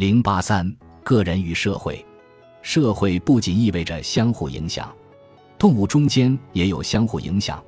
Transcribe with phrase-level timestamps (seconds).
[0.00, 0.74] 零八三，
[1.04, 2.02] 个人与社会。
[2.62, 4.90] 社会不仅意味着相互影响，
[5.58, 7.62] 动物中间也有相互影响，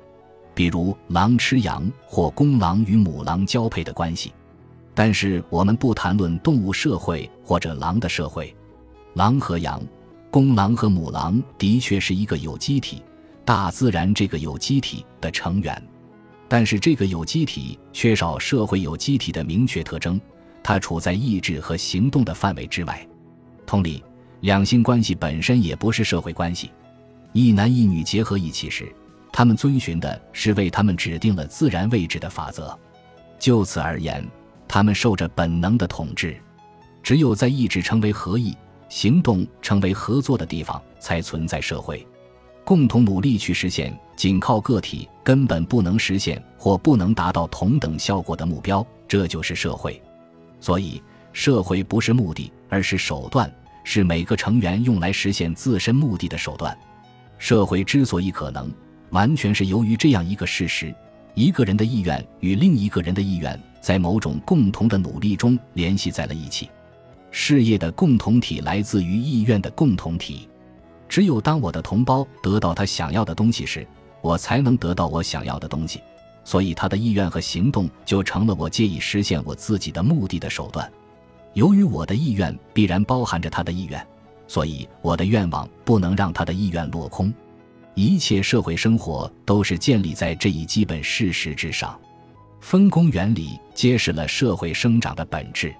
[0.55, 4.33] 比如狼吃羊或公狼与母狼交配的关系。
[4.95, 8.51] 但是我们不谈论动物社会或者狼的社会。
[9.13, 9.79] 狼和羊、
[10.31, 13.03] 公狼和母狼的确是一个有机体，
[13.45, 15.87] 大自然这个有机体的成员。
[16.47, 20.19] 但是这个有机体缺少社会有机体的明确特征，
[20.63, 23.05] 它处在意志和行动的范围之外。
[23.65, 24.03] 同理。
[24.41, 26.69] 两性关系本身也不是社会关系，
[27.31, 28.93] 一男一女结合一起时，
[29.31, 32.77] 他们遵循的是为他们指定了自然位置的法则。
[33.39, 34.21] 就此而言，
[34.67, 36.35] 他们受着本能的统治。
[37.01, 38.53] 只有在意志成为合意、
[38.89, 42.05] 行动成为合作的地方，才存在社会。
[42.65, 50.03] 共同努力去实现仅靠个体根本不能实现或不能达到同等效果的目标，这就是社会。
[50.63, 51.03] 所以，
[51.33, 53.53] 社会不是目的，而是手段。
[53.83, 56.75] 是每个成员用来实现自身目的的手段。
[57.37, 58.71] 社会之所以可能，
[59.09, 60.95] 完全是由于这样一个事实：
[61.33, 66.69] 一个人的意愿与另一个人的意愿在某种共同的努力中联系在了一起。
[67.29, 70.47] 事业的共同体来自于意愿的共同体。
[71.09, 73.85] 只有当我的同胞得到他想要的东西时，
[74.21, 75.99] 我才能得到我想要的东西。
[76.43, 80.91] 所以，他的意愿和行动就成了我借以实现我自己的目的的手段。
[81.53, 84.05] 由于我的意愿必然包含着他的意愿，
[84.47, 87.33] 所以我的愿望不能让他的意愿落空。
[87.95, 91.97] 一切社会生活都是建立在这一基本事实之上。
[92.59, 95.73] 分工原理揭示了社会生长的本质。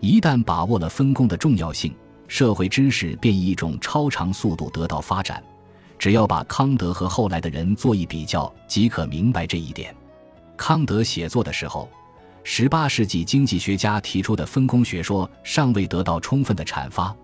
[0.00, 1.94] 一旦把握了分工的重要性，
[2.26, 5.42] 社会知识便以一种超常速度得到发展。
[6.02, 9.94] 只要把康德和后来的人做一比较，即可明白这一点。
[10.56, 11.88] 康德写作的时候。
[12.42, 17.14] 十八世纪经济学家提出的分工学说尚未得到充分的阐发，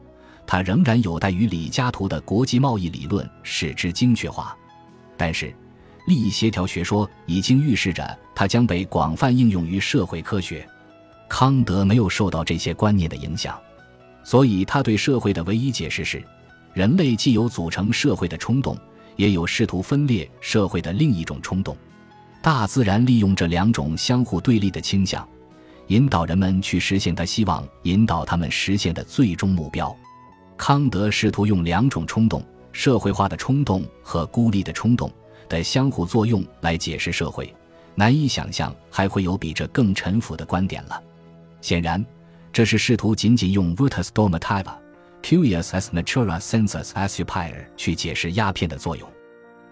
[0.46, 4.56] 它仍然有待于李嘉图的国际贸易理论使之精确化。
[5.16, 5.52] 但是，
[6.06, 10.64] 利益协调学说已经预示着它将被广泛应用于社会科学。
[11.28, 13.58] 康德没有受到这些观念的影响，
[14.22, 16.22] 所以他对社会的唯一解释是：
[16.78, 18.78] 人类既有组成社会的冲动，
[19.16, 21.77] 也有试图分裂社会的另一种冲动。
[22.40, 25.28] 大自然利用这两种相互对立的倾向，
[25.88, 29.92] 引导人们去实现他希望引导他们实现的最终目标。
[30.56, 32.40] 康德试图用两种冲动——
[32.70, 35.11] 社会化的冲动和孤立的冲动
[35.48, 37.52] 的相互作用来解释社会。
[37.96, 41.02] 难以想象还会有比这更陈腐的观点了。
[41.61, 42.06] 显然，
[42.52, 44.72] 这是试图仅仅用 virtus domativa,
[45.23, 49.11] curious as natura sensus assupier 去解释鸦片的作用。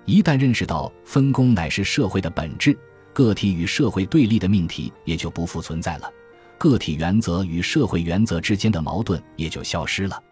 [0.04, 2.78] 一旦认识到分工乃是社会的本质，
[3.12, 6.10] 个体与社会对立的命题也就不复存在了，
[6.58, 10.22] 个体原则与社会原则之间的矛盾也就消失了。